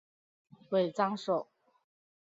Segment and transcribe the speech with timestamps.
[0.71, 1.47] 尾张守。